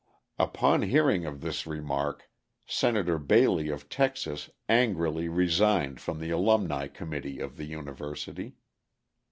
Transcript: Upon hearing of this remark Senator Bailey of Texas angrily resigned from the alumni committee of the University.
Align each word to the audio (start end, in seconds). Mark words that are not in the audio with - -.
Upon 0.39 0.81
hearing 0.81 1.27
of 1.27 1.41
this 1.41 1.67
remark 1.67 2.27
Senator 2.65 3.19
Bailey 3.19 3.69
of 3.69 3.87
Texas 3.87 4.49
angrily 4.67 5.29
resigned 5.29 5.99
from 6.01 6.17
the 6.19 6.31
alumni 6.31 6.87
committee 6.87 7.37
of 7.39 7.55
the 7.55 7.65
University. 7.65 8.55